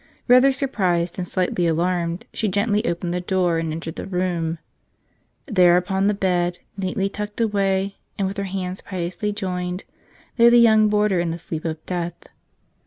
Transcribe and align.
Rather 0.27 0.51
surprised 0.51 1.19
and 1.19 1.27
slightly 1.27 1.67
alarmed, 1.67 2.25
she 2.33 2.47
gently 2.47 2.83
opened 2.87 3.13
the 3.13 3.21
door 3.21 3.59
and 3.59 3.71
entered 3.71 3.97
the 3.97 4.07
room. 4.07 4.57
There 5.45 5.77
upon 5.77 6.07
the 6.07 6.15
bed, 6.15 6.57
neatly 6.75 7.07
tucked 7.07 7.39
away 7.39 7.97
and 8.17 8.27
with 8.27 8.37
her 8.37 8.45
hands 8.45 8.81
piously 8.81 9.31
joined, 9.31 9.83
lay 10.39 10.49
the 10.49 10.57
young 10.57 10.87
boarder 10.87 11.19
in 11.19 11.29
the 11.29 11.37
sleep 11.37 11.65
of 11.65 11.85
death. 11.85 12.15